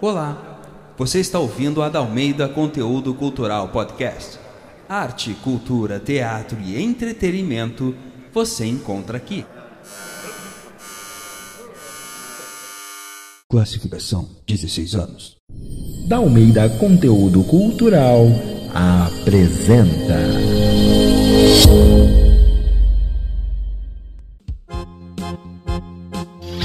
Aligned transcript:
Olá, 0.00 0.60
você 0.96 1.20
está 1.20 1.38
ouvindo 1.38 1.82
a 1.82 1.88
Dalmeida 1.88 2.48
Conteúdo 2.48 3.12
Cultural 3.14 3.68
Podcast. 3.68 4.38
Arte, 4.88 5.34
cultura, 5.42 6.00
teatro 6.00 6.58
e 6.60 6.80
entretenimento 6.80 7.94
você 8.32 8.64
encontra 8.64 9.16
aqui. 9.16 9.44
Classificação 13.50 14.28
16 14.46 14.94
anos. 14.94 15.36
Dalmeida 16.06 16.68
Conteúdo 16.78 17.42
Cultural 17.44 18.26
apresenta. 18.74 20.18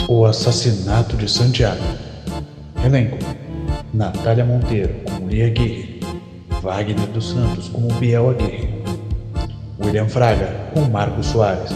O 0.07 0.25
assassinato 0.25 1.15
de 1.15 1.29
Santiago. 1.29 1.81
Elenco: 2.84 3.17
Natália 3.94 4.44
Monteiro 4.44 4.94
como 5.05 5.30
Lia 5.30 5.45
Aguirre, 5.45 6.02
Wagner 6.61 7.07
dos 7.13 7.30
Santos 7.30 7.70
como 7.70 7.88
Biel 7.99 8.31
Aguirre, 8.31 8.84
William 9.80 10.09
Fraga 10.09 10.70
como 10.73 10.89
Marcos 10.89 11.27
Soares, 11.27 11.71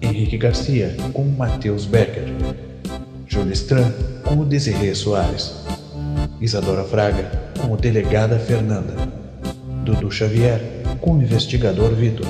Henrique 0.00 0.38
Garcia 0.38 0.96
como 1.12 1.32
Matheus 1.32 1.84
Becker, 1.84 2.32
Júlia 3.28 3.54
Stran 3.54 3.92
como 4.24 4.44
Desirê 4.44 4.94
Soares, 4.94 5.64
Isadora 6.40 6.84
Fraga 6.84 7.28
como 7.60 7.76
Delegada 7.76 8.38
Fernanda, 8.38 8.94
Dudu 9.84 10.12
Xavier 10.12 10.60
como 11.00 11.20
Investigador 11.20 11.96
Vitor, 11.96 12.26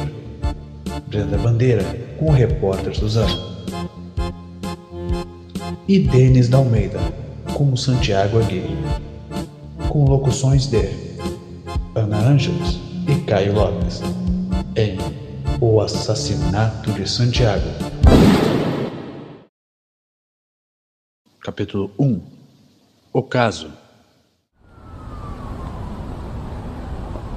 Brenda 1.08 1.36
Bandeira 1.36 1.84
como 2.18 2.32
Repórter 2.32 2.96
Suzano 2.96 3.51
e 5.92 5.98
Denis 5.98 6.48
da 6.48 6.56
Almeida, 6.56 6.98
como 7.52 7.76
Santiago 7.76 8.38
Aguirre, 8.38 8.78
com 9.90 10.06
locuções 10.06 10.66
de 10.66 10.88
Ana 11.94 12.16
Ângeles 12.16 12.80
e 13.06 13.22
Caio 13.26 13.52
Lopes, 13.52 14.00
em 14.74 14.96
O 15.60 15.82
Assassinato 15.82 16.90
de 16.92 17.06
Santiago. 17.06 17.66
Capítulo 21.42 21.90
1 21.98 22.22
O 23.12 23.22
Caso 23.22 23.70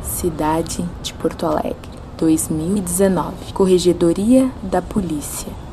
Cidade 0.01 0.85
de 1.03 1.13
Porto 1.15 1.45
Alegre, 1.45 1.75
2019. 2.17 3.51
Corregedoria 3.51 4.49
da 4.63 4.81
Polícia. 4.81 5.64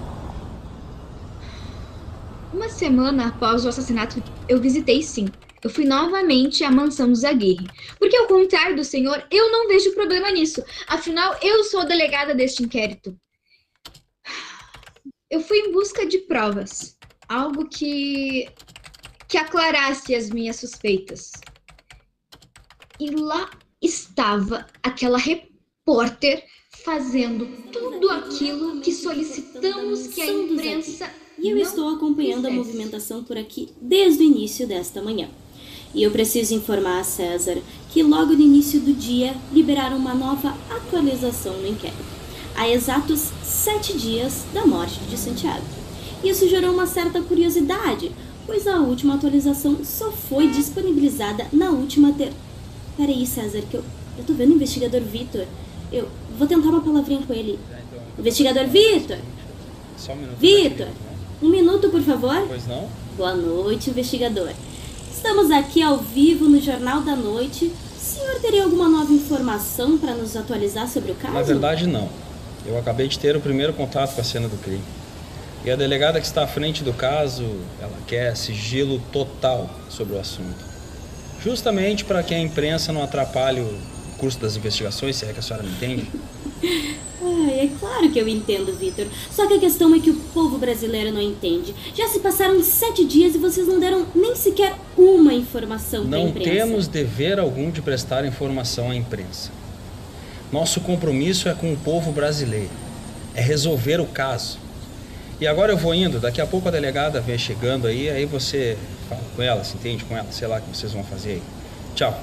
Uma 2.53 2.69
semana 2.69 3.29
após 3.29 3.65
o 3.65 3.69
assassinato, 3.71 4.23
eu 4.47 4.61
visitei 4.61 5.03
sim. 5.03 5.27
Eu 5.65 5.71
fui 5.71 5.87
novamente 5.87 6.63
à 6.63 6.71
mansão 6.71 7.09
dos 7.09 7.25
Aguirre. 7.25 7.67
Porque, 7.99 8.17
ao 8.17 8.27
contrário 8.27 8.77
do 8.77 8.85
senhor, 8.85 9.27
eu 9.31 9.51
não 9.51 9.69
vejo 9.69 9.95
problema 9.95 10.31
nisso. 10.31 10.63
Afinal, 10.87 11.39
eu 11.41 11.65
sou 11.65 11.81
a 11.81 11.85
delegada 11.85 12.35
deste 12.35 12.63
inquérito. 12.63 13.17
Eu 15.31 15.41
fui 15.41 15.59
em 15.61 15.73
busca 15.73 16.05
de 16.05 16.19
provas. 16.19 16.99
Algo 17.27 17.67
que. 17.69 18.47
que 19.27 19.39
aclarasse 19.39 20.15
as 20.15 20.29
minhas 20.29 20.57
suspeitas. 20.57 21.31
E 23.01 23.11
lá 23.11 23.49
estava 23.81 24.67
aquela 24.83 25.17
repórter 25.17 26.45
fazendo 26.85 27.47
tudo 27.71 28.11
aquilo 28.11 28.81
que 28.81 28.93
solicitamos 28.93 30.09
que 30.09 30.21
a 30.21 30.27
imprensa 30.27 31.22
e 31.43 31.51
eu 31.51 31.59
estou 31.59 31.89
acompanhando 31.89 32.47
a 32.47 32.51
movimentação 32.51 33.25
por 33.25 33.37
aqui 33.37 33.69
desde 33.81 34.23
o 34.23 34.27
início 34.27 34.65
desta 34.65 35.03
manhã. 35.03 35.29
E 35.93 36.03
eu 36.03 36.11
preciso 36.13 36.55
informar 36.55 37.01
a 37.01 37.05
César 37.05 37.59
que 37.91 38.03
logo 38.03 38.33
no 38.33 38.41
início 38.41 38.81
do 38.81 38.93
dia 38.93 39.35
liberaram 39.53 39.97
uma 39.97 40.15
nova 40.15 40.57
atualização 40.71 41.55
no 41.59 41.67
inquérito, 41.67 42.05
há 42.57 42.69
exatos 42.69 43.31
sete 43.43 43.99
dias 43.99 44.45
da 44.55 44.65
morte 44.65 45.01
de 45.01 45.19
Santiago. 45.19 45.65
Isso 46.23 46.49
gerou 46.49 46.73
uma 46.73 46.87
certa 46.87 47.21
curiosidade, 47.21 48.13
pois 48.47 48.67
a 48.69 48.79
última 48.79 49.15
atualização 49.15 49.85
só 49.85 50.13
foi 50.13 50.47
disponibilizada 50.47 51.49
na 51.53 51.71
última 51.71 52.13
ter... 52.13 52.33
Peraí, 52.97 53.27
César, 53.27 53.63
que 53.69 53.77
eu, 53.77 53.85
eu 54.17 54.25
tô 54.25 54.33
vendo 54.33 54.53
o 54.53 54.55
investigador 54.55 55.01
Vitor. 55.01 55.47
Eu 55.91 56.09
vou 56.39 56.47
tentar 56.47 56.69
uma 56.69 56.81
palavrinha 56.81 57.23
com 57.27 57.33
ele. 57.35 57.59
Investigador 58.19 58.67
Vitor! 58.69 59.19
Só 59.97 60.13
um 60.13 60.17
minuto. 60.17 60.39
Vitor! 60.39 60.89
Um 61.43 61.49
minuto, 61.49 61.91
por 61.91 62.01
favor. 62.03 62.45
Pois 62.47 62.69
não? 62.69 62.89
Boa 63.17 63.35
noite, 63.35 63.91
investigador. 63.91 64.51
Estamos 65.13 65.51
aqui 65.51 65.83
ao 65.83 65.99
vivo 65.99 66.45
no 66.49 66.61
Jornal 66.61 67.01
da 67.01 67.17
Noite. 67.17 67.65
O 67.65 68.01
senhor 68.01 68.41
teria 68.41 68.63
alguma 68.63 68.89
nova 68.89 69.13
informação 69.13 69.99
para 69.99 70.15
nos 70.15 70.37
atualizar 70.37 70.89
sobre 70.89 71.11
o 71.11 71.15
caso? 71.17 71.35
Na 71.35 71.43
verdade, 71.43 71.89
não. 71.89 72.09
Eu 72.65 72.79
acabei 72.79 73.09
de 73.09 73.19
ter 73.19 73.37
o 73.37 73.41
primeiro 73.41 73.73
contato 73.73 74.15
com 74.15 74.21
a 74.21 74.25
cena 74.25 74.47
do 74.47 74.57
crime. 74.57 74.85
E 75.65 75.71
a 75.71 75.75
delegada 75.75 76.21
que 76.21 76.27
está 76.27 76.45
à 76.45 76.47
frente 76.47 76.85
do 76.85 76.93
caso, 76.93 77.45
ela 77.81 77.97
quer 78.07 78.37
sigilo 78.37 79.01
total 79.11 79.69
sobre 79.91 80.15
o 80.15 80.21
assunto. 80.21 80.65
Justamente 81.43 82.05
para 82.05 82.23
que 82.23 82.35
a 82.35 82.39
imprensa 82.39 82.93
não 82.93 83.03
atrapalhe 83.03 83.61
o 83.61 83.79
curso 84.17 84.39
das 84.39 84.55
investigações, 84.57 85.17
se 85.17 85.25
é 85.25 85.33
que 85.33 85.41
a 85.41 85.43
senhora 85.43 85.65
me 85.65 85.73
entende. 85.73 86.09
Claro 88.03 88.13
que 88.13 88.19
eu 88.19 88.27
entendo, 88.27 88.77
Vitor. 88.77 89.07
Só 89.31 89.47
que 89.47 89.55
a 89.55 89.61
questão 89.61 89.95
é 89.95 90.01
que 90.01 90.11
o 90.11 90.15
povo 90.35 90.59
brasileiro 90.59 91.13
não 91.13 91.21
entende. 91.21 91.73
Já 91.95 92.09
se 92.09 92.19
passaram 92.19 92.61
sete 92.61 93.05
dias 93.05 93.37
e 93.37 93.39
vocês 93.39 93.69
não 93.69 93.79
deram 93.79 94.05
nem 94.13 94.35
sequer 94.35 94.75
uma 94.99 95.33
informação 95.33 96.03
Não 96.03 96.29
imprensa. 96.29 96.51
temos 96.51 96.89
dever 96.89 97.39
algum 97.39 97.71
de 97.71 97.81
prestar 97.81 98.25
informação 98.25 98.91
à 98.91 98.97
imprensa. 98.97 99.53
Nosso 100.51 100.81
compromisso 100.81 101.49
é 101.49 101.55
com 101.55 101.73
o 101.73 101.77
povo 101.77 102.11
brasileiro. 102.11 102.71
É 103.37 103.41
resolver 103.41 104.01
o 104.01 104.07
caso. 104.07 104.59
E 105.41 105.47
agora 105.47 105.73
eu 105.73 105.77
vou 105.77 105.95
indo, 105.95 106.19
daqui 106.19 106.41
a 106.41 106.47
pouco 106.47 106.69
a 106.69 106.73
delegada 106.73 107.21
vem 107.21 107.39
chegando 107.39 107.87
aí, 107.87 108.11
aí 108.11 108.27
você 108.27 108.77
fala 109.09 109.23
com 109.35 109.43
ela, 109.43 109.63
se 109.63 109.77
entende 109.77 110.05
com 110.05 110.17
ela, 110.17 110.27
sei 110.31 110.49
lá 110.49 110.59
o 110.59 110.61
que 110.61 110.77
vocês 110.77 110.93
vão 110.93 111.05
fazer 111.05 111.31
aí. 111.31 111.43
Tchau. 111.95 112.21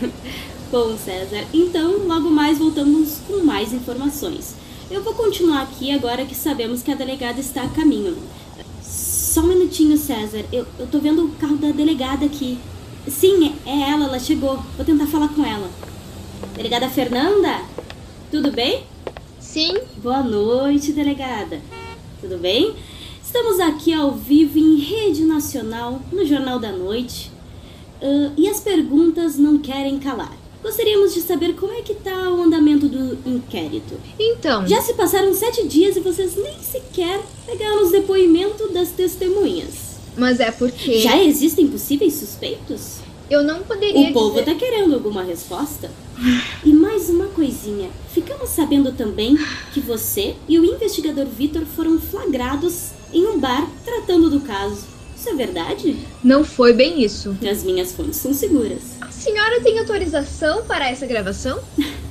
Bom, 0.72 0.96
César, 0.98 1.44
então 1.52 2.06
logo 2.06 2.30
mais 2.30 2.58
voltamos 2.58 3.18
com 3.26 3.42
mais 3.44 3.72
informações. 3.72 4.54
Eu 4.90 5.02
vou 5.02 5.12
continuar 5.12 5.62
aqui 5.62 5.90
agora 5.90 6.24
que 6.24 6.34
sabemos 6.34 6.82
que 6.82 6.90
a 6.90 6.94
delegada 6.94 7.38
está 7.38 7.62
a 7.62 7.68
caminho. 7.68 8.16
Só 8.82 9.42
um 9.42 9.48
minutinho, 9.48 9.98
César. 9.98 10.42
Eu, 10.50 10.66
eu 10.78 10.86
tô 10.86 10.98
vendo 10.98 11.26
o 11.26 11.32
carro 11.32 11.56
da 11.58 11.70
delegada 11.70 12.24
aqui. 12.24 12.58
Sim, 13.06 13.54
é 13.66 13.70
é 13.70 13.90
ela, 13.90 14.06
ela 14.06 14.18
chegou. 14.18 14.56
Vou 14.76 14.86
tentar 14.86 15.06
falar 15.06 15.28
com 15.28 15.44
ela. 15.44 15.70
Delegada 16.54 16.88
Fernanda? 16.88 17.60
Tudo 18.30 18.50
bem? 18.50 18.84
Sim, 19.38 19.74
Boa 20.02 20.22
noite, 20.22 20.92
delegada. 20.92 21.60
Tudo 22.20 22.38
bem? 22.38 22.74
Estamos 23.22 23.60
aqui 23.60 23.92
ao 23.92 24.12
vivo 24.12 24.58
em 24.58 24.76
rede 24.76 25.22
nacional, 25.22 26.00
no 26.10 26.24
Jornal 26.24 26.58
da 26.58 26.72
Noite. 26.72 27.30
Ah, 28.00 28.32
e 28.38 28.48
as 28.48 28.60
perguntas 28.60 29.36
não 29.36 29.58
querem 29.58 29.98
calar. 29.98 30.32
Gostaríamos 30.62 31.14
de 31.14 31.20
saber 31.20 31.54
como 31.54 31.72
é 31.72 31.82
que 31.82 31.94
tá 31.94 32.30
o 32.30 32.42
andamento 32.42 32.88
do 32.88 33.16
inquérito. 33.28 33.94
então. 34.18 34.66
Já 34.66 34.80
se 34.82 34.94
passaram 34.94 35.32
sete 35.32 35.66
dias 35.66 35.96
e 35.96 36.00
vocês 36.00 36.36
nem 36.36 36.58
sequer 36.60 37.20
pegaram 37.46 37.84
os 37.84 37.92
depoimentos 37.92 38.72
das 38.72 38.90
testemunhas. 38.90 39.88
Mas 40.16 40.40
é 40.40 40.50
porque 40.50 40.98
Já 41.00 41.22
existem 41.22 41.68
possíveis 41.68 42.14
suspeitos? 42.14 42.98
eu 43.30 43.42
não 43.44 43.62
poderia 43.62 44.08
O 44.08 44.12
povo 44.12 44.40
dizer... 44.40 44.46
tá 44.46 44.54
querendo 44.54 44.94
alguma 44.94 45.22
resposta? 45.22 45.90
E 46.64 46.72
mais 46.72 47.08
uma 47.10 47.26
coisinha. 47.26 47.88
Ficamos 48.12 48.48
sabendo 48.50 48.90
também 48.92 49.38
que 49.72 49.80
você 49.80 50.34
e 50.48 50.58
o 50.58 50.64
investigador 50.64 51.26
Vitor 51.26 51.64
foram 51.66 52.00
flagrados 52.00 52.88
em 53.12 53.24
um 53.26 53.38
bar 53.38 53.70
tratando 53.84 54.28
do 54.30 54.40
caso. 54.40 54.82
Isso 55.16 55.28
é 55.28 55.34
verdade? 55.34 55.96
Não 56.24 56.42
foi 56.42 56.72
bem 56.72 57.02
isso. 57.02 57.36
As 57.48 57.62
minhas 57.62 57.92
fontes 57.92 58.16
são 58.16 58.32
seguras. 58.32 58.80
A 59.28 59.30
senhora 59.30 59.60
tem 59.60 59.78
autorização 59.78 60.64
para 60.64 60.88
essa 60.88 61.04
gravação? 61.04 61.60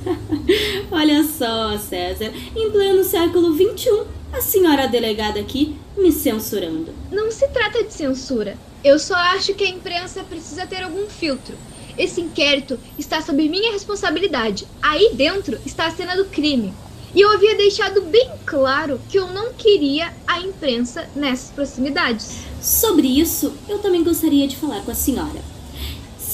Olha 0.88 1.24
só, 1.24 1.76
César, 1.76 2.32
em 2.54 2.70
pleno 2.70 3.02
século 3.02 3.52
XXI, 3.56 4.04
a 4.32 4.40
senhora 4.40 4.86
delegada 4.86 5.40
aqui 5.40 5.76
me 5.96 6.12
censurando. 6.12 6.94
Não 7.10 7.32
se 7.32 7.48
trata 7.48 7.82
de 7.82 7.92
censura. 7.92 8.56
Eu 8.84 9.00
só 9.00 9.16
acho 9.16 9.52
que 9.54 9.64
a 9.64 9.68
imprensa 9.68 10.22
precisa 10.22 10.64
ter 10.64 10.84
algum 10.84 11.08
filtro. 11.08 11.56
Esse 11.98 12.20
inquérito 12.20 12.78
está 12.96 13.20
sob 13.20 13.48
minha 13.48 13.72
responsabilidade. 13.72 14.64
Aí 14.80 15.10
dentro 15.14 15.58
está 15.66 15.86
a 15.86 15.90
cena 15.90 16.16
do 16.16 16.26
crime. 16.26 16.72
E 17.12 17.20
eu 17.20 17.32
havia 17.32 17.56
deixado 17.56 18.00
bem 18.02 18.30
claro 18.46 19.00
que 19.08 19.18
eu 19.18 19.26
não 19.26 19.52
queria 19.54 20.12
a 20.24 20.40
imprensa 20.40 21.08
nessas 21.16 21.50
proximidades. 21.50 22.42
Sobre 22.62 23.08
isso, 23.08 23.52
eu 23.68 23.80
também 23.80 24.04
gostaria 24.04 24.46
de 24.46 24.56
falar 24.56 24.82
com 24.82 24.92
a 24.92 24.94
senhora. 24.94 25.57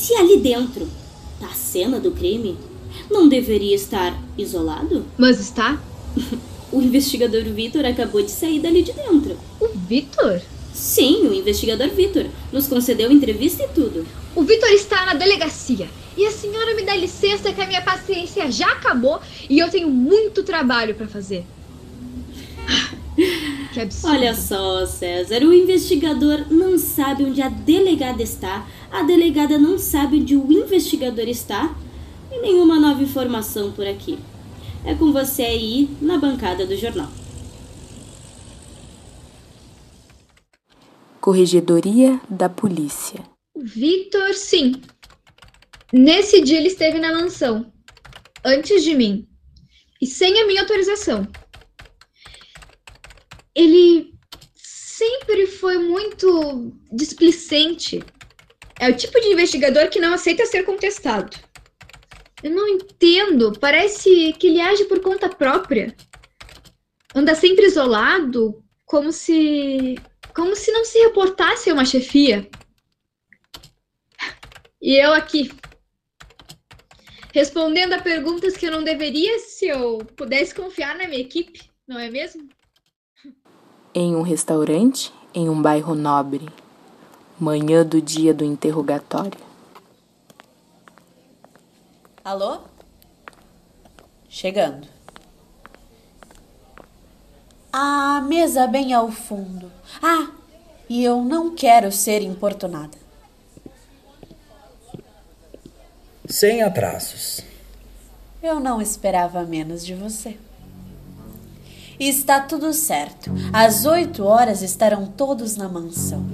Se 0.04 0.14
ali 0.16 0.36
dentro 0.36 0.86
tá 1.40 1.46
a 1.46 1.54
cena 1.54 1.98
do 1.98 2.10
crime, 2.10 2.58
não 3.10 3.26
deveria 3.26 3.74
estar 3.74 4.14
isolado? 4.36 5.06
Mas 5.16 5.40
está? 5.40 5.80
O 6.70 6.82
investigador 6.82 7.44
Vitor 7.44 7.84
acabou 7.84 8.20
de 8.20 8.32
sair 8.32 8.58
dali 8.58 8.82
de 8.82 8.92
dentro. 8.92 9.38
O 9.60 9.68
Vitor? 9.68 10.42
Sim, 10.72 11.28
o 11.28 11.32
investigador 11.32 11.88
Vitor. 11.88 12.26
Nos 12.52 12.66
concedeu 12.66 13.12
entrevista 13.12 13.62
e 13.62 13.68
tudo. 13.68 14.04
O 14.34 14.42
Vitor 14.42 14.68
está 14.70 15.06
na 15.06 15.14
delegacia. 15.14 15.88
E 16.16 16.26
a 16.26 16.32
senhora 16.32 16.74
me 16.74 16.82
dá 16.82 16.96
licença 16.96 17.52
que 17.52 17.60
a 17.62 17.66
minha 17.66 17.80
paciência 17.80 18.50
já 18.50 18.72
acabou 18.72 19.20
e 19.48 19.60
eu 19.60 19.70
tenho 19.70 19.88
muito 19.88 20.42
trabalho 20.42 20.96
para 20.96 21.06
fazer. 21.06 21.46
Que 23.72 23.80
absurdo. 23.80 24.16
Olha 24.16 24.34
só, 24.34 24.86
César, 24.86 25.42
o 25.42 25.52
investigador 25.52 26.46
não 26.48 26.78
sabe 26.78 27.24
onde 27.24 27.42
a 27.42 27.48
delegada 27.48 28.22
está, 28.22 28.66
a 28.94 29.02
delegada 29.02 29.58
não 29.58 29.76
sabe 29.76 30.20
onde 30.20 30.36
o 30.36 30.52
investigador 30.52 31.26
está 31.26 31.76
e 32.30 32.38
nenhuma 32.38 32.78
nova 32.78 33.02
informação 33.02 33.72
por 33.72 33.84
aqui. 33.84 34.16
É 34.86 34.94
com 34.94 35.12
você 35.12 35.42
aí 35.42 35.88
na 36.00 36.16
bancada 36.16 36.64
do 36.64 36.76
jornal. 36.76 37.10
Corregedoria 41.20 42.20
da 42.30 42.48
Polícia. 42.48 43.20
Vitor, 43.56 44.32
sim. 44.34 44.80
Nesse 45.92 46.40
dia 46.40 46.58
ele 46.58 46.68
esteve 46.68 47.00
na 47.00 47.12
mansão, 47.12 47.72
antes 48.44 48.84
de 48.84 48.94
mim, 48.94 49.26
e 50.00 50.06
sem 50.06 50.40
a 50.40 50.46
minha 50.46 50.60
autorização. 50.60 51.26
Ele 53.56 54.14
sempre 54.54 55.48
foi 55.48 55.78
muito 55.78 56.72
displicente. 56.92 58.00
É 58.84 58.90
o 58.90 58.94
tipo 58.94 59.18
de 59.18 59.28
investigador 59.28 59.88
que 59.88 59.98
não 59.98 60.12
aceita 60.12 60.44
ser 60.44 60.62
contestado. 60.62 61.34
Eu 62.42 62.50
não 62.50 62.68
entendo, 62.68 63.58
parece 63.58 64.34
que 64.34 64.48
ele 64.48 64.60
age 64.60 64.84
por 64.84 65.00
conta 65.00 65.26
própria. 65.26 65.96
Anda 67.14 67.34
sempre 67.34 67.64
isolado, 67.64 68.62
como 68.84 69.10
se 69.10 69.94
como 70.34 70.54
se 70.54 70.70
não 70.70 70.84
se 70.84 70.98
reportasse 70.98 71.70
a 71.70 71.72
uma 71.72 71.86
chefia. 71.86 72.46
E 74.82 75.02
eu 75.02 75.14
aqui, 75.14 75.50
respondendo 77.32 77.94
a 77.94 78.02
perguntas 78.02 78.54
que 78.54 78.66
eu 78.66 78.70
não 78.70 78.84
deveria 78.84 79.38
se 79.38 79.66
eu 79.66 80.04
pudesse 80.14 80.54
confiar 80.54 80.94
na 80.98 81.08
minha 81.08 81.22
equipe, 81.22 81.70
não 81.88 81.98
é 81.98 82.10
mesmo? 82.10 82.46
Em 83.94 84.14
um 84.14 84.20
restaurante 84.20 85.10
em 85.32 85.48
um 85.48 85.62
bairro 85.62 85.94
nobre. 85.94 86.46
Manhã 87.38 87.84
do 87.84 88.00
dia 88.00 88.32
do 88.32 88.44
interrogatório. 88.44 89.40
Alô? 92.24 92.60
Chegando. 94.28 94.86
A 97.72 98.20
mesa 98.20 98.68
bem 98.68 98.92
ao 98.92 99.10
fundo. 99.10 99.70
Ah, 100.00 100.30
e 100.88 101.02
eu 101.02 101.24
não 101.24 101.56
quero 101.56 101.90
ser 101.90 102.22
importunada. 102.22 102.96
Sem 106.28 106.62
atrasos. 106.62 107.40
Eu 108.40 108.60
não 108.60 108.80
esperava 108.80 109.42
menos 109.42 109.84
de 109.84 109.94
você. 109.94 110.38
Está 111.98 112.40
tudo 112.40 112.72
certo. 112.72 113.32
Às 113.52 113.84
oito 113.84 114.24
horas 114.24 114.62
estarão 114.62 115.06
todos 115.06 115.56
na 115.56 115.68
mansão. 115.68 116.24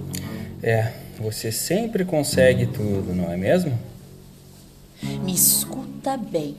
É, 0.62 0.92
você 1.18 1.50
sempre 1.50 2.04
consegue 2.04 2.66
tudo, 2.66 3.14
não 3.14 3.30
é 3.32 3.36
mesmo? 3.36 3.78
Me 5.02 5.32
escuta 5.32 6.16
bem. 6.16 6.56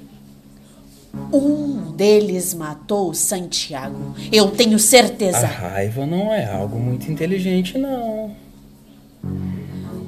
Um 1.32 1.92
deles 1.92 2.54
matou 2.54 3.14
Santiago. 3.14 4.16
Eu 4.32 4.50
tenho 4.52 4.80
certeza. 4.80 5.46
A 5.46 5.50
raiva 5.50 6.06
não 6.06 6.34
é 6.34 6.46
algo 6.46 6.80
muito 6.80 7.12
inteligente, 7.12 7.78
não. 7.78 8.34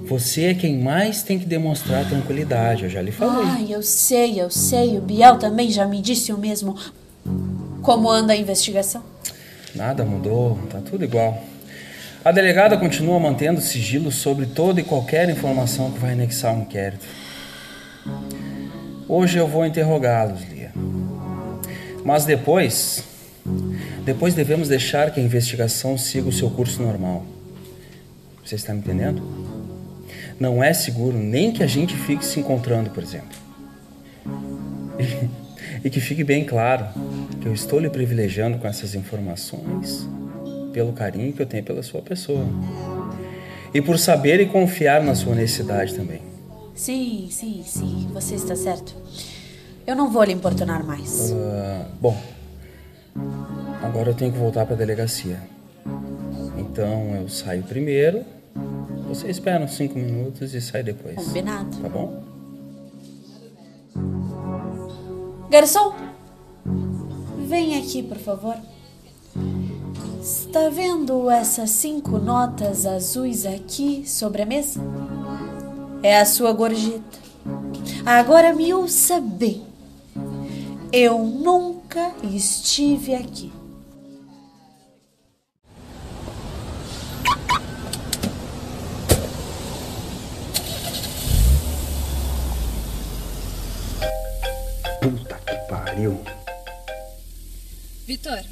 Você 0.05 0.45
é 0.45 0.53
quem 0.53 0.79
mais 0.79 1.23
tem 1.23 1.37
que 1.39 1.45
demonstrar 1.45 2.07
tranquilidade, 2.07 2.83
eu 2.83 2.89
já 2.89 3.01
lhe 3.01 3.11
falei. 3.11 3.45
Ai, 3.45 3.67
eu 3.69 3.81
sei, 3.81 4.39
eu 4.39 4.49
sei. 4.49 4.97
O 4.97 5.01
Biel 5.01 5.37
também 5.37 5.69
já 5.69 5.85
me 5.85 6.01
disse 6.01 6.31
o 6.33 6.37
mesmo. 6.37 6.75
Como 7.81 8.09
anda 8.09 8.33
a 8.33 8.35
investigação? 8.35 9.03
Nada 9.75 10.05
mudou, 10.05 10.57
tá 10.69 10.79
tudo 10.79 11.03
igual. 11.03 11.41
A 12.25 12.31
delegada 12.31 12.77
continua 12.77 13.19
mantendo 13.19 13.59
sigilo 13.59 14.09
sobre 14.09 14.45
toda 14.45 14.79
e 14.79 14.83
qualquer 14.83 15.29
informação 15.29 15.91
que 15.91 15.99
vai 15.99 16.13
anexar 16.13 16.57
o 16.57 16.61
inquérito. 16.61 17.05
Hoje 19.09 19.37
eu 19.37 19.45
vou 19.45 19.65
interrogá-los, 19.65 20.41
Lia. 20.49 20.71
Mas 22.05 22.23
depois, 22.23 23.03
depois 24.05 24.33
devemos 24.33 24.69
deixar 24.69 25.11
que 25.11 25.19
a 25.19 25.23
investigação 25.23 25.97
siga 25.97 26.29
o 26.29 26.31
seu 26.31 26.49
curso 26.49 26.81
normal. 26.81 27.25
Você 28.41 28.55
está 28.55 28.73
me 28.73 28.79
entendendo? 28.79 29.21
Não 30.39 30.63
é 30.63 30.73
seguro 30.73 31.17
nem 31.17 31.51
que 31.51 31.61
a 31.61 31.67
gente 31.67 31.93
fique 31.93 32.23
se 32.23 32.39
encontrando, 32.39 32.89
por 32.89 33.03
exemplo. 33.03 33.37
E 35.83 35.89
que 35.89 35.99
fique 35.99 36.23
bem 36.23 36.45
claro 36.45 36.85
que 37.41 37.47
eu 37.47 37.53
estou 37.53 37.77
lhe 37.77 37.89
privilegiando 37.89 38.57
com 38.57 38.65
essas 38.65 38.95
informações 38.95 40.07
pelo 40.73 40.91
carinho 40.91 41.31
que 41.31 41.41
eu 41.41 41.45
tenho 41.45 41.63
pela 41.63 41.83
sua 41.83 42.01
pessoa. 42.01 42.45
E 43.73 43.81
por 43.81 43.97
saber 43.97 44.41
e 44.41 44.47
confiar 44.47 45.01
na 45.01 45.15
sua 45.15 45.31
honestidade 45.31 45.95
também. 45.95 46.21
Sim, 46.75 47.27
sim, 47.31 47.63
sim. 47.65 48.09
Você 48.13 48.35
está 48.35 48.55
certo. 48.55 48.95
Eu 49.85 49.95
não 49.95 50.11
vou 50.11 50.23
lhe 50.23 50.33
importunar 50.33 50.83
mais. 50.85 51.31
Uh, 51.31 51.85
bom, 52.01 52.17
agora 53.81 54.09
eu 54.09 54.15
tenho 54.15 54.31
que 54.31 54.39
voltar 54.39 54.65
para 54.65 54.75
a 54.75 54.77
delegacia. 54.77 55.39
Então 56.57 57.15
eu 57.15 57.29
saio 57.29 57.63
primeiro, 57.63 58.23
você 59.07 59.29
espera 59.29 59.63
uns 59.63 59.75
cinco 59.75 59.97
minutos 59.99 60.53
e 60.53 60.61
sai 60.61 60.83
depois. 60.83 61.15
Combinado. 61.15 61.77
Tá 61.77 61.89
bom? 61.89 62.23
Garçom, 65.49 65.93
vem 67.47 67.77
aqui, 67.77 68.01
por 68.01 68.17
favor. 68.17 68.57
Está 70.53 70.69
vendo 70.69 71.31
essas 71.31 71.71
cinco 71.71 72.19
notas 72.19 72.85
azuis 72.85 73.43
aqui 73.43 74.07
sobre 74.07 74.43
a 74.43 74.45
mesa? 74.45 74.79
É 76.03 76.19
a 76.19 76.25
sua 76.25 76.53
gorjeta. 76.53 77.17
Agora 78.05 78.53
me 78.53 78.71
ouça 78.71 79.19
bem. 79.19 79.65
Eu 80.91 81.23
nunca 81.23 82.13
estive 82.31 83.15
aqui. 83.15 83.51
Puta 95.01 95.35
que 95.47 95.55
pariu. 95.67 96.21
Vitor, 98.05 98.43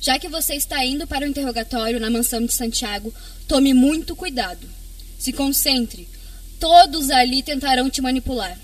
já 0.00 0.18
que 0.18 0.28
você 0.28 0.54
está 0.54 0.84
indo 0.84 1.06
para 1.06 1.24
o 1.24 1.28
interrogatório 1.28 1.98
na 1.98 2.10
mansão 2.10 2.44
de 2.44 2.52
Santiago, 2.52 3.12
tome 3.46 3.74
muito 3.74 4.14
cuidado. 4.14 4.68
Se 5.18 5.32
concentre. 5.32 6.08
Todos 6.60 7.10
ali 7.10 7.42
tentarão 7.42 7.90
te 7.90 8.00
manipular. 8.00 8.58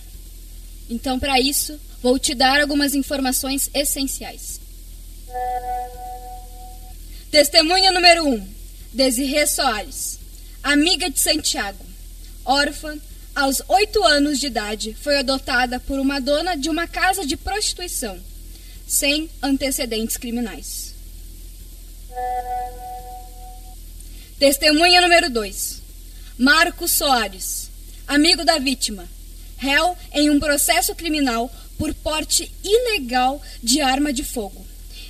Então, 0.88 1.19
para 1.19 1.41
isso, 1.41 1.79
vou 2.03 2.19
te 2.19 2.35
dar 2.35 2.61
algumas 2.61 2.95
informações 2.95 3.71
essenciais. 3.73 4.61
Testemunha 7.31 7.91
número 7.91 8.26
1: 8.26 8.35
um, 8.35 8.49
Desirê 8.93 9.47
Soares, 9.47 10.21
amiga 10.62 11.11
de 11.11 11.19
Santiago, 11.19 11.85
órfã, 12.45 12.97
aos 13.35 13.61
oito 13.67 14.05
anos 14.05 14.38
de 14.38 14.47
idade, 14.47 14.97
foi 15.00 15.19
adotada 15.19 15.81
por 15.81 15.99
uma 15.99 16.21
dona 16.21 16.57
de 16.57 16.69
uma 16.69 16.87
casa 16.87 17.26
de 17.26 17.37
prostituição, 17.37 18.21
sem 18.87 19.29
antecedentes 19.43 20.17
criminais. 20.17 20.94
Testemunha 24.38 25.00
número 25.00 25.30
2: 25.30 25.83
Marcos 26.38 26.90
Soares, 26.90 27.71
amigo 28.06 28.44
da 28.44 28.59
vítima, 28.59 29.09
réu 29.56 29.97
em 30.12 30.28
um 30.30 30.38
processo 30.38 30.94
criminal 30.94 31.50
por 31.78 31.94
porte 31.94 32.52
ilegal 32.62 33.40
de 33.62 33.80
arma 33.80 34.12
de 34.12 34.23
fogo, 34.23 34.64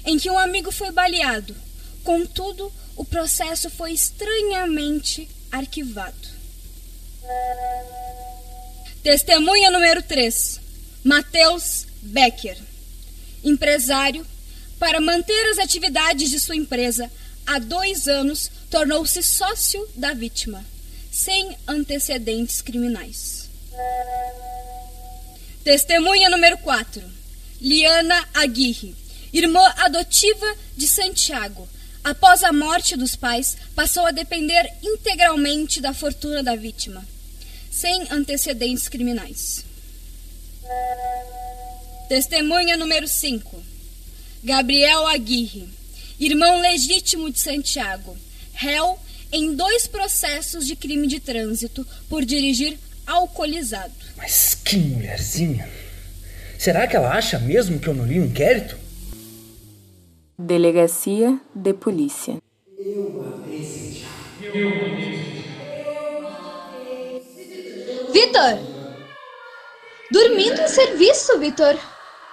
em 0.05 0.19
que 0.19 0.31
um 0.31 0.39
amigo 0.39 0.71
foi 0.71 0.91
baleado. 0.91 1.55
Contudo, 2.03 2.73
o 2.97 3.05
processo 3.05 3.71
foi 3.71 3.93
estranhamente 3.93 5.29
arquivado. 5.51 6.29
Testemunha 9.03 9.71
número 9.71 10.03
3. 10.03 10.61
Matheus 11.03 11.87
Becker, 12.01 12.57
empresário, 13.43 14.27
para 14.85 15.01
manter 15.01 15.49
as 15.49 15.59
atividades 15.59 16.29
de 16.29 16.39
sua 16.39 16.55
empresa, 16.55 17.11
há 17.47 17.59
dois 17.59 18.07
anos 18.07 18.51
tornou-se 18.69 19.23
sócio 19.23 19.89
da 19.97 20.13
vítima, 20.13 20.63
sem 21.11 21.57
antecedentes 21.67 22.61
criminais. 22.61 23.49
Testemunha 25.65 26.29
número 26.29 26.59
4. 26.59 27.03
Liana 27.63 28.29
Aguirre, 28.35 28.95
irmã 29.33 29.67
adotiva 29.79 30.55
de 30.77 30.87
Santiago, 30.87 31.67
após 32.05 32.43
a 32.45 32.53
morte 32.53 32.95
dos 32.95 33.17
pais, 33.17 33.57
passou 33.75 34.05
a 34.05 34.11
depender 34.11 34.71
integralmente 34.83 35.81
da 35.81 35.95
fortuna 35.95 36.43
da 36.43 36.55
vítima, 36.55 37.03
sem 37.71 38.07
antecedentes 38.11 38.87
criminais. 38.87 39.65
Testemunha 42.07 42.77
número 42.77 43.09
5. 43.09 43.74
Gabriel 44.45 45.07
Aguirre, 45.07 45.67
irmão 46.21 46.61
legítimo 46.61 47.31
de 47.31 47.39
Santiago, 47.39 48.15
réu 48.53 48.99
em 49.33 49.57
dois 49.57 49.87
processos 49.87 50.67
de 50.67 50.77
crime 50.77 51.07
de 51.07 51.19
trânsito 51.19 51.85
por 52.11 52.27
dirigir 52.27 52.79
alcoolizado. 53.07 53.95
Mas 54.19 54.55
que 54.55 54.77
mulherzinha! 54.77 55.67
Será 56.59 56.87
que 56.87 56.95
ela 56.95 57.15
acha 57.15 57.39
mesmo 57.39 57.81
que 57.81 57.89
eu 57.89 57.95
não 57.95 58.05
li 58.07 58.21
o 58.21 58.27
inquérito? 58.27 58.77
Delegacia 60.39 61.41
de 61.55 61.73
Polícia. 61.73 62.37
Vitor! 68.13 68.59
Dormindo 70.13 70.61
em 70.61 70.69
serviço, 70.69 71.39
Vitor. 71.39 71.79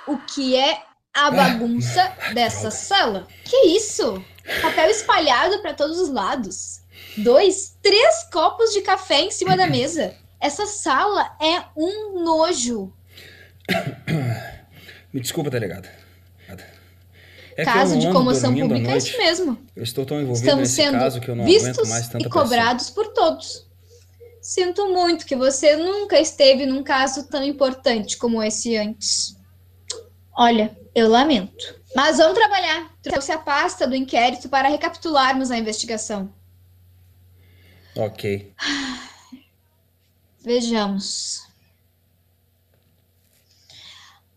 O 0.05 0.17
que 0.17 0.57
é 0.57 0.90
a 1.13 1.31
bagunça 1.31 2.11
dessa 2.33 2.71
sala? 2.71 3.27
Que 3.43 3.55
isso? 3.75 4.23
Papel 4.61 4.89
espalhado 4.89 5.61
para 5.61 5.73
todos 5.73 5.99
os 5.99 6.09
lados. 6.09 6.81
Dois, 7.17 7.77
três 7.81 8.23
copos 8.31 8.71
de 8.73 8.81
café 8.81 9.21
em 9.21 9.31
cima 9.31 9.57
da 9.57 9.67
mesa. 9.67 10.15
Essa 10.39 10.65
sala 10.65 11.35
é 11.39 11.63
um 11.75 12.23
nojo. 12.23 12.93
Me 15.13 15.19
desculpa, 15.19 15.49
delegada. 15.49 16.01
É 17.57 17.65
caso 17.65 17.99
de 17.99 18.09
comoção 18.11 18.55
pública 18.55 18.91
é 18.91 18.97
isso 18.97 19.17
mesmo. 19.17 19.57
Eu 19.75 19.83
estou 19.83 20.05
tão 20.05 20.21
envolvido 20.21 20.45
Estamos 20.45 20.69
nesse 20.69 20.75
sendo 20.75 20.99
caso 20.99 21.19
que 21.19 21.29
eu 21.29 21.35
não 21.35 21.43
vistos 21.43 21.89
mais 21.89 22.07
tanta 22.07 22.25
e 22.25 22.29
cobrados 22.29 22.89
por 22.89 23.09
todos. 23.09 23.67
Sinto 24.41 24.87
muito 24.87 25.25
que 25.25 25.35
você 25.35 25.75
nunca 25.75 26.19
esteve 26.19 26.65
num 26.65 26.81
caso 26.81 27.27
tão 27.27 27.43
importante 27.43 28.17
como 28.17 28.41
esse 28.41 28.75
antes. 28.77 29.35
Olha, 30.33 30.77
eu 30.95 31.09
lamento. 31.09 31.79
Mas 31.95 32.17
vamos 32.17 32.38
trabalhar. 32.38 32.91
Trouxe 33.01 33.31
a 33.31 33.38
pasta 33.38 33.88
do 33.88 33.95
inquérito 33.95 34.47
para 34.50 34.69
recapitularmos 34.69 35.51
a 35.51 35.57
investigação. 35.57 36.33
Ok. 37.95 38.53
Vejamos. 40.39 41.47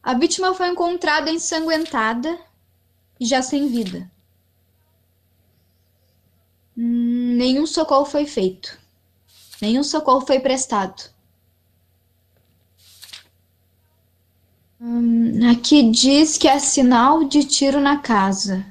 A 0.02 0.14
vítima 0.14 0.54
foi 0.54 0.68
encontrada 0.68 1.30
ensanguentada 1.30 2.38
e 3.18 3.24
já 3.24 3.40
sem 3.40 3.68
vida. 3.68 4.10
Hum, 6.76 7.36
nenhum 7.36 7.66
socorro 7.66 8.04
foi 8.04 8.26
feito. 8.26 8.78
Nenhum 9.62 9.82
socorro 9.82 10.26
foi 10.26 10.40
prestado. 10.40 11.13
Aqui 15.42 15.90
diz 15.90 16.38
que 16.38 16.46
há 16.46 16.60
sinal 16.60 17.24
de 17.24 17.44
tiro 17.44 17.80
na 17.80 17.98
casa. 17.98 18.64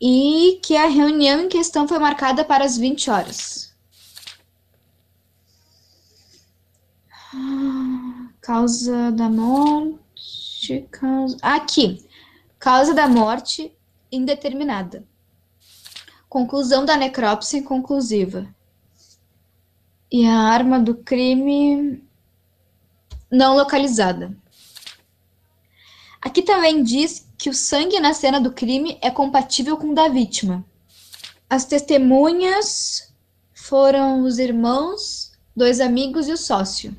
E 0.00 0.60
que 0.62 0.76
a 0.76 0.86
reunião 0.86 1.40
em 1.40 1.48
questão 1.48 1.86
foi 1.86 1.98
marcada 1.98 2.44
para 2.44 2.64
as 2.64 2.76
20 2.76 3.10
horas. 3.10 3.74
Causa 8.40 9.12
da 9.12 9.28
morte. 9.28 10.88
Causa... 10.90 11.36
Aqui. 11.42 12.04
Causa 12.58 12.92
da 12.92 13.06
morte 13.06 13.72
indeterminada. 14.10 15.06
Conclusão 16.28 16.84
da 16.84 16.96
necrópsia 16.96 17.58
inconclusiva. 17.58 18.46
E 20.10 20.26
a 20.26 20.36
arma 20.36 20.80
do 20.80 20.96
crime 20.96 22.02
não 23.30 23.56
localizada. 23.56 24.36
Aqui 26.20 26.42
também 26.42 26.82
diz 26.82 27.26
que 27.38 27.48
o 27.48 27.54
sangue 27.54 27.98
na 28.00 28.12
cena 28.12 28.40
do 28.40 28.52
crime 28.52 28.98
é 29.00 29.10
compatível 29.10 29.76
com 29.76 29.90
o 29.90 29.94
da 29.94 30.08
vítima. 30.08 30.64
As 31.48 31.64
testemunhas 31.64 33.12
foram 33.54 34.22
os 34.22 34.38
irmãos, 34.38 35.32
dois 35.56 35.80
amigos 35.80 36.28
e 36.28 36.32
o 36.32 36.36
sócio. 36.36 36.94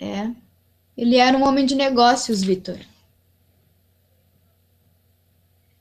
É. 0.00 0.30
Ele 0.96 1.16
era 1.16 1.36
um 1.36 1.46
homem 1.46 1.66
de 1.66 1.74
negócios, 1.74 2.42
Vitor. 2.42 2.78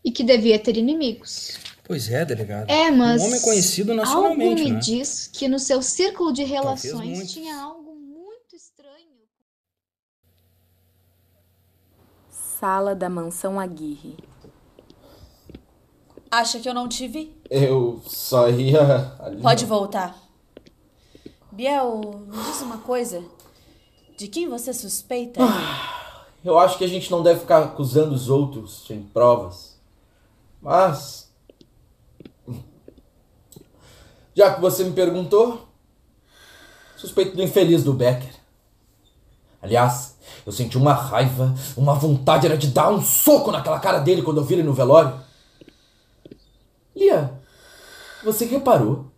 E 0.04 0.12
que 0.12 0.24
devia 0.24 0.60
ter 0.60 0.78
inimigos. 0.78 1.58
Pois 1.84 2.12
é, 2.12 2.26
delegado. 2.26 2.70
É, 2.70 2.92
mas. 2.92 3.22
Um 3.22 3.26
homem 3.26 3.42
conhecido 3.42 3.92
Algo 3.92 4.04
nacionalmente, 4.04 4.64
me 4.64 4.72
né? 4.74 4.80
diz 4.80 5.30
que 5.32 5.48
no 5.48 5.58
seu 5.58 5.82
círculo 5.82 6.34
de 6.34 6.44
relações 6.44 7.32
tinha 7.32 7.56
algo 7.56 7.96
muito 7.96 8.56
estranho. 8.56 9.18
Sala 12.60 12.96
da 12.96 13.08
Mansão 13.08 13.60
Aguirre. 13.60 14.18
Acha 16.32 16.60
que 16.60 16.68
eu 16.68 16.74
não 16.74 16.90
te 16.90 17.08
vi? 17.08 17.40
Eu 17.52 18.02
só 18.08 18.50
ia 18.50 19.16
ali. 19.20 19.42
Pode 19.42 19.64
voltar. 19.66 20.18
Biel, 21.52 22.02
me 22.28 22.44
diz 22.44 22.62
uma 22.62 22.80
coisa. 22.80 23.24
De 24.18 24.28
quem 24.28 24.50
você 24.50 24.74
suspeita? 24.74 25.40
Eu 26.44 26.58
acho 26.58 26.80
que 26.80 26.84
a 26.84 26.88
gente 26.88 27.12
não 27.12 27.22
deve 27.22 27.42
ficar 27.42 27.64
acusando 27.64 28.16
os 28.16 28.28
outros 28.28 28.86
sem 28.88 29.04
provas. 29.04 29.80
Mas. 30.60 31.32
Já 34.34 34.56
que 34.56 34.62
você 34.62 34.84
me 34.84 34.94
perguntou, 34.94 35.68
suspeito 36.96 37.36
do 37.36 37.44
infeliz 37.44 37.84
do 37.84 37.94
Becker. 37.94 38.34
Aliás, 39.62 40.17
eu 40.48 40.54
senti 40.54 40.78
uma 40.78 40.94
raiva, 40.94 41.54
uma 41.76 41.94
vontade 41.94 42.46
era 42.46 42.58
de 42.58 42.68
dar 42.68 42.90
um 42.90 43.02
soco 43.02 43.52
naquela 43.52 43.82
cara 43.82 44.00
dele 44.00 44.22
quando 44.22 44.38
eu 44.38 44.46
vi 44.46 44.54
ele 44.54 44.64
no 44.64 44.72
velório. 44.72 45.20
Lia, 46.96 47.34
você 48.24 48.46
reparou 48.46 49.12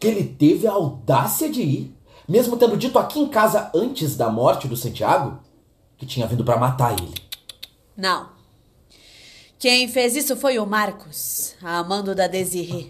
que 0.00 0.08
ele 0.08 0.24
teve 0.24 0.66
a 0.66 0.72
audácia 0.72 1.48
de 1.48 1.62
ir, 1.62 1.96
mesmo 2.28 2.56
tendo 2.56 2.76
dito 2.76 2.98
aqui 2.98 3.20
em 3.20 3.28
casa 3.28 3.70
antes 3.72 4.16
da 4.16 4.28
morte 4.28 4.66
do 4.66 4.76
Santiago, 4.76 5.38
que 5.96 6.04
tinha 6.04 6.26
vindo 6.26 6.44
pra 6.44 6.56
matar 6.56 6.94
ele. 6.94 7.14
Não. 7.96 8.30
Quem 9.60 9.86
fez 9.86 10.16
isso 10.16 10.36
foi 10.36 10.58
o 10.58 10.66
Marcos, 10.66 11.54
amando 11.62 12.12
da 12.12 12.26
Desirê. 12.26 12.88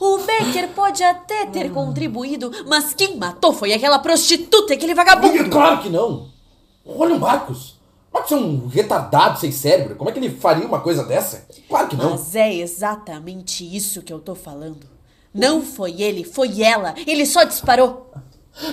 O 0.00 0.18
Becker 0.18 0.70
pode 0.70 1.04
até 1.04 1.46
ter 1.46 1.70
contribuído, 1.70 2.50
mas 2.66 2.92
quem 2.92 3.16
matou 3.16 3.52
foi 3.52 3.72
aquela 3.72 4.00
prostituta, 4.00 4.74
aquele 4.74 4.96
vagabundo. 4.96 5.48
Claro 5.48 5.80
que 5.80 5.88
não! 5.88 6.39
Olha 6.84 7.14
o 7.14 7.20
Marcos! 7.20 7.78
Marcos 8.12 8.32
é 8.32 8.36
um 8.36 8.66
retardado 8.66 9.38
sem 9.38 9.52
cérebro. 9.52 9.96
Como 9.96 10.10
é 10.10 10.12
que 10.12 10.18
ele 10.18 10.30
faria 10.30 10.66
uma 10.66 10.80
coisa 10.80 11.04
dessa? 11.04 11.46
Claro 11.68 11.88
que 11.88 11.96
não. 11.96 12.10
Mas 12.10 12.34
é 12.34 12.52
exatamente 12.54 13.64
isso 13.64 14.02
que 14.02 14.12
eu 14.12 14.18
tô 14.18 14.34
falando. 14.34 14.86
Não 15.32 15.62
foi 15.62 16.02
ele, 16.02 16.24
foi 16.24 16.60
ela. 16.60 16.94
Ele 17.06 17.24
só 17.24 17.44
disparou. 17.44 18.10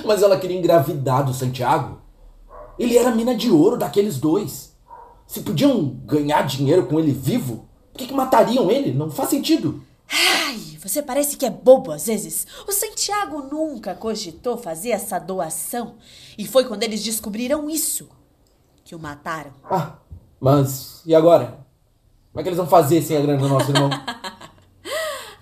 Mas 0.03 0.23
ela 0.23 0.39
queria 0.39 0.57
engravidar 0.57 1.23
do 1.23 1.33
Santiago. 1.33 2.01
Ele 2.79 2.97
era 2.97 3.09
a 3.09 3.15
mina 3.15 3.35
de 3.35 3.51
ouro 3.51 3.77
daqueles 3.77 4.17
dois. 4.17 4.75
Se 5.27 5.41
podiam 5.41 5.85
ganhar 6.05 6.41
dinheiro 6.43 6.87
com 6.87 6.99
ele 6.99 7.11
vivo, 7.11 7.67
por 7.91 7.99
que, 7.99 8.07
que 8.07 8.13
matariam 8.13 8.71
ele? 8.71 8.91
Não 8.93 9.11
faz 9.11 9.29
sentido. 9.29 9.83
Ai, 10.11 10.77
você 10.81 11.01
parece 11.01 11.35
que 11.37 11.45
é 11.45 11.49
bobo 11.49 11.91
às 11.91 12.07
vezes. 12.07 12.47
O 12.67 12.71
Santiago 12.71 13.43
nunca 13.51 13.93
cogitou 13.95 14.57
fazer 14.57 14.89
essa 14.91 15.19
doação. 15.19 15.95
E 16.37 16.47
foi 16.47 16.65
quando 16.65 16.83
eles 16.83 17.03
descobriram 17.03 17.69
isso 17.69 18.09
que 18.83 18.95
o 18.95 18.99
mataram. 18.99 19.51
Ah, 19.69 19.95
mas 20.39 21.01
e 21.05 21.13
agora? 21.13 21.65
Como 22.31 22.39
é 22.39 22.43
que 22.43 22.49
eles 22.49 22.57
vão 22.57 22.67
fazer 22.67 23.01
sem 23.01 23.17
a 23.17 23.21
grana 23.21 23.39
do 23.39 23.49
nosso 23.49 23.71
irmão? 23.71 23.89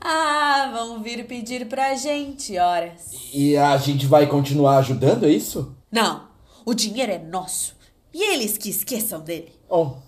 Ah, 0.07 0.69
vão 0.71 1.01
vir 1.01 1.25
pedir 1.25 1.67
pra 1.67 1.95
gente, 1.95 2.57
horas. 2.59 3.11
e 3.33 3.57
a 3.57 3.75
gente 3.77 4.05
vai 4.05 4.27
continuar 4.27 4.77
ajudando, 4.77 5.25
é 5.25 5.29
isso? 5.29 5.75
Não, 5.91 6.27
o 6.63 6.75
dinheiro 6.75 7.11
é 7.11 7.17
nosso. 7.17 7.75
E 8.13 8.21
eles 8.33 8.55
que 8.55 8.69
esqueçam 8.69 9.19
dele. 9.21 9.51
Bom, 9.67 9.99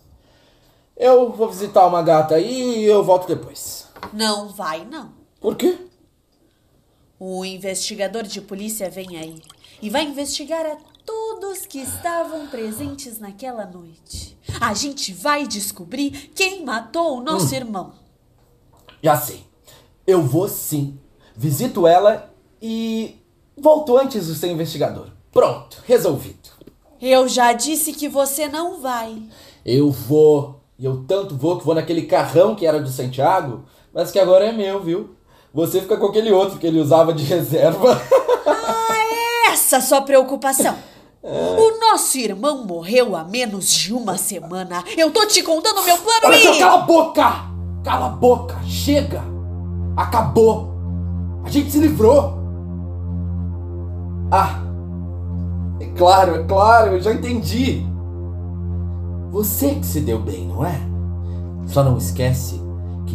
eu 0.96 1.32
vou 1.32 1.50
visitar 1.50 1.88
uma 1.88 2.04
gata 2.04 2.36
aí 2.36 2.80
e 2.80 2.86
eu 2.86 3.04
volto 3.04 3.28
depois. 3.28 3.87
Não 4.14 4.50
vai, 4.50 4.86
não. 4.86 5.14
Por 5.40 5.56
quê? 5.56 5.78
O 7.20 7.44
investigador 7.44 8.24
de 8.24 8.42
polícia 8.42 8.90
vem 8.90 9.18
aí 9.18 9.42
e 9.82 9.90
vai 9.90 10.04
investigar 10.04 10.66
a 10.66 10.78
todos 11.06 11.66
que 11.66 11.80
estavam 11.80 12.48
presentes 12.48 13.20
naquela 13.20 13.66
noite. 13.66 14.38
A 14.60 14.74
gente 14.74 15.14
vai 15.14 15.48
descobrir 15.48 16.32
quem 16.36 16.66
matou 16.66 17.18
o 17.18 17.22
nosso 17.22 17.54
irmão. 17.56 17.94
Já 19.02 19.18
sei. 19.18 19.44
Eu 20.06 20.24
vou 20.24 20.48
sim. 20.48 21.00
Visito 21.36 21.86
ela 21.88 22.34
e 22.62 23.16
volto 23.56 23.98
antes 23.98 24.28
de 24.28 24.36
ser 24.36 24.52
investigador. 24.52 25.10
Pronto, 25.32 25.82
resolvido. 25.86 26.50
Eu 27.00 27.28
já 27.28 27.54
disse 27.54 27.94
que 27.94 28.10
você 28.10 28.48
não 28.48 28.82
vai. 28.82 29.22
Eu 29.64 29.92
vou. 29.92 30.62
E 30.80 30.86
eu 30.86 31.04
tanto 31.08 31.36
vou 31.36 31.58
que 31.58 31.66
vou 31.66 31.76
naquele 31.76 32.04
carrão 32.04 32.56
que 32.56 32.66
era 32.66 32.80
do 32.80 32.90
Santiago, 32.90 33.66
mas 33.94 34.12
que 34.12 34.20
agora 34.20 34.46
é 34.46 34.52
meu, 34.52 34.82
viu? 34.82 35.16
Você 35.54 35.82
fica 35.82 35.98
com 35.98 36.08
aquele 36.08 36.32
outro 36.32 36.58
que 36.60 36.68
ele 36.68 36.80
usava 36.80 37.14
de 37.14 37.24
reserva. 37.26 38.00
Ah, 38.46 39.52
essa 39.52 39.82
sua 39.82 40.02
preocupação. 40.02 40.76
O 41.24 41.80
nosso 41.82 42.18
irmão 42.18 42.64
morreu 42.66 43.16
há 43.16 43.24
menos 43.24 43.70
de 43.74 43.94
uma 43.94 44.18
semana. 44.18 44.84
Eu 44.96 45.12
tô 45.12 45.26
te 45.26 45.44
contando 45.44 45.84
meu 45.84 45.98
plano 45.98 46.22
Olha 46.24 46.36
e... 46.38 46.60
cala 46.60 46.76
a 46.76 46.84
boca! 46.84 47.34
Cala 47.84 48.06
a 48.06 48.10
boca! 48.10 48.58
Chega! 48.66 49.22
Acabou! 49.96 50.74
A 51.44 51.50
gente 51.50 51.72
se 51.72 51.80
livrou! 51.80 52.38
Ah! 54.32 54.62
É 55.80 55.86
claro, 55.98 56.36
é 56.36 56.44
claro, 56.44 56.94
eu 56.94 57.02
já 57.02 57.12
entendi! 57.12 57.86
Você 59.32 59.76
que 59.76 59.86
se 59.86 60.00
deu 60.00 60.20
bem, 60.20 60.48
não 60.48 60.66
é? 60.66 60.80
Só 61.68 61.84
não 61.84 61.98
esquece 61.98 62.56
que 62.56 62.67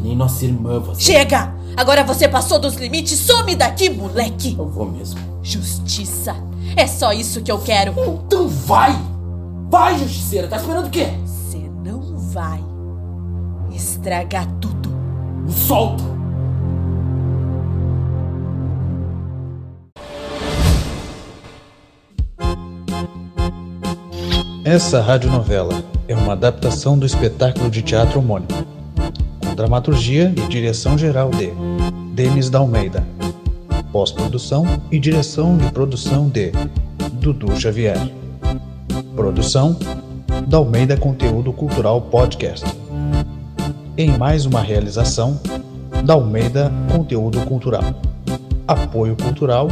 nem 0.02 0.16
nossa 0.16 0.44
irmã 0.44 0.80
você. 0.80 1.00
Chega! 1.00 1.54
Agora 1.76 2.04
você 2.04 2.28
passou 2.28 2.59
dos 2.59 2.75
limites. 2.75 3.18
Some 3.21 3.54
daqui, 3.54 3.88
moleque! 3.88 4.56
Eu 4.59 4.68
vou 4.68 4.90
mesmo. 4.90 5.21
Justiça. 5.42 6.35
É 6.76 6.87
só 6.87 7.12
isso 7.12 7.42
que 7.42 7.50
eu 7.50 7.59
quero. 7.59 7.94
Então 8.26 8.49
vai! 8.49 8.94
Vai, 9.71 9.99
justiceira! 9.99 10.49
Tá 10.49 10.56
esperando 10.56 10.87
o 10.87 10.90
quê? 10.90 11.06
Você 11.25 11.59
não 11.82 12.16
vai 12.16 12.61
estragar 13.73 14.47
tudo. 14.61 14.90
Me 15.44 15.52
solta! 15.52 16.12
Essa 24.64 25.00
radionovela 25.00 25.82
é 26.06 26.14
uma 26.14 26.35
adaptação 26.35 26.97
do 26.97 27.04
espetáculo 27.04 27.68
de 27.68 27.82
teatro 27.82 28.21
homônimo, 28.21 28.62
dramaturgia 29.62 30.35
e 30.37 30.49
direção 30.49 30.99
geral 30.99 31.31
de 31.31 31.52
Denis 32.14 32.50
da 32.50 32.59
Almeida, 32.59 33.07
pós-produção 33.92 34.66
e 34.90 34.99
direção 34.99 35.57
de 35.57 35.71
produção 35.71 36.28
de 36.28 36.50
Dudu 37.21 37.54
Xavier, 37.54 37.97
produção 39.14 39.78
da 40.49 40.57
Almeida 40.57 40.97
Conteúdo 40.97 41.52
Cultural 41.52 42.00
Podcast, 42.00 42.66
em 43.97 44.19
mais 44.19 44.47
uma 44.47 44.61
realização 44.61 45.40
da 46.04 46.14
Almeida 46.14 46.73
Conteúdo 46.90 47.38
Cultural, 47.47 47.85
apoio 48.66 49.14
cultural, 49.14 49.69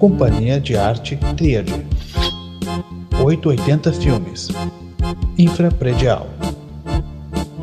Companhia 0.00 0.58
de 0.58 0.76
Arte 0.76 1.16
Tríade. 1.36 1.86
880 3.22 3.92
Filmes. 3.92 4.48
Infrapredial. 5.38 6.26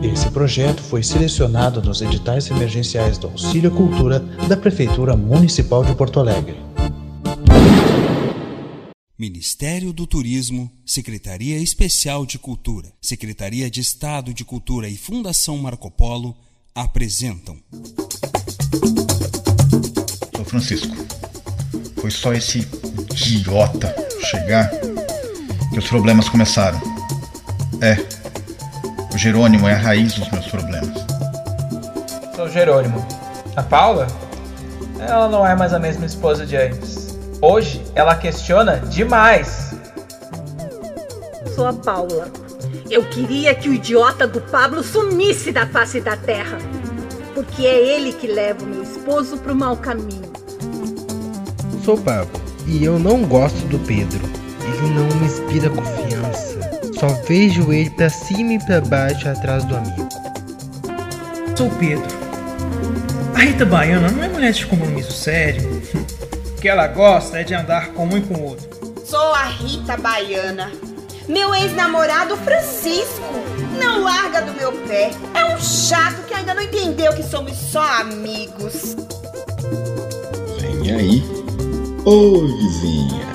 Esse 0.01 0.30
projeto 0.30 0.82
foi 0.82 1.01
selecionado 1.01 1.82
nos 1.82 2.01
editais 2.01 2.50
emergenciais 2.51 3.18
do 3.18 3.27
Auxílio 3.27 3.72
à 3.72 3.75
Cultura 3.75 4.20
da 4.48 4.56
Prefeitura 4.56 5.18
Municipal 5.18 5.84
de 5.84 5.96
Porto 5.96 6.20
Alegre. 6.20 6.56
Ministério 9.18 9.92
do 9.92 10.06
Turismo, 10.06 10.72
Secretaria 10.86 11.58
Especial 11.58 12.25
de 12.25 12.38
Cultura, 12.38 12.94
Secretaria 13.01 13.70
de 13.72 13.82
Estado 13.82 14.32
de 14.34 14.46
Cultura 14.46 14.88
e 14.88 14.96
Fundação 14.96 15.58
Marco 15.58 15.89
Polo 15.89 16.38
apresentam. 16.75 17.58
Sou 20.36 20.46
Francisco. 20.46 20.96
Foi 22.00 22.12
só 22.12 22.34
esse 22.34 22.60
idiota 23.16 23.96
chegar 24.30 24.70
que 25.72 25.80
os 25.80 25.88
problemas 25.88 26.30
começaram. 26.30 26.80
É, 27.82 27.96
o 29.17 29.19
Jerônimo 29.19 29.67
é 29.67 29.74
a 29.74 29.77
raiz 29.77 30.13
dos 30.13 30.29
meus 30.29 30.45
problemas. 30.45 30.93
Sou 32.36 32.47
Jerônimo. 32.47 33.03
A 33.55 33.63
Paula? 33.63 34.05
Ela 35.00 35.27
não 35.27 35.45
é 35.45 35.55
mais 35.55 35.74
a 35.74 35.79
mesma 35.79 36.05
esposa 36.05 36.45
de 36.45 36.55
antes. 36.55 37.17
Hoje 37.41 37.83
ela 37.95 38.13
questiona 38.13 38.75
demais. 38.77 39.74
Sou 41.55 41.65
a 41.65 41.74
Paula. 41.74 42.27
Eu 42.92 43.05
queria 43.05 43.55
que 43.55 43.68
o 43.68 43.74
idiota 43.74 44.27
do 44.27 44.39
Pablo 44.39 44.83
sumisse 44.83 45.51
da 45.51 45.65
face 45.65 46.00
da 46.00 46.15
terra. 46.15 46.59
Porque 47.33 47.65
é 47.65 47.96
ele 47.96 48.13
que 48.13 48.27
leva 48.27 48.63
o 48.63 48.68
meu 48.68 48.83
esposo 48.83 49.35
pro 49.37 49.55
mau 49.55 49.75
caminho. 49.77 50.31
Sou 51.83 51.96
o 51.96 52.01
Pablo 52.01 52.39
e 52.68 52.85
eu 52.85 53.00
não 53.00 53.24
gosto 53.24 53.65
do 53.65 53.79
Pedro. 53.79 54.24
Ele 54.61 54.94
não 54.94 55.07
me 55.18 55.25
inspira 55.25 55.72
confiança. 55.72 56.76
Só 57.00 57.10
vejo 57.27 57.72
ele 57.72 57.92
pra 57.92 58.10
cima 58.10 58.53
e 58.53 58.60
pra 58.60 58.81
baixo 58.81 59.29
atrás 59.29 59.64
do 59.66 59.75
amigo. 59.77 60.10
Sou 61.55 61.68
o 61.68 61.75
Pedro. 61.75 62.07
A 63.36 63.40
Rita 63.40 63.66
Baiana 63.66 64.10
não 64.10 64.24
é 64.24 64.27
mulher 64.27 64.51
de 64.51 64.66
compromisso 64.66 65.12
sério. 65.12 65.79
O 66.55 66.60
que 66.60 66.68
ela 66.68 66.88
gosta 66.88 67.40
é 67.40 67.44
de 67.44 67.53
andar 67.53 67.90
com 67.90 68.07
um 68.07 68.18
e 68.18 68.22
com 68.22 68.33
o 68.33 68.44
outro. 68.46 68.68
Sou 69.05 69.31
a 69.33 69.44
Rita 69.44 69.96
Baiana. 69.96 70.72
Meu 71.27 71.53
ex-namorado 71.53 72.36
Francisco 72.38 73.22
não 73.79 74.03
larga 74.03 74.42
do 74.42 74.53
meu 74.53 74.72
pé. 74.88 75.12
É 75.36 75.46
um 75.46 75.60
chato 75.60 76.25
que 76.27 76.33
ainda 76.33 76.55
não 76.55 76.64
entendeu 76.64 77.14
que 77.14 77.22
somos 77.22 77.55
só 77.55 78.01
amigos. 78.01 78.96
Vem 80.60 80.96
aí, 80.96 81.24
ô 82.05 82.42
vizinha, 82.42 83.27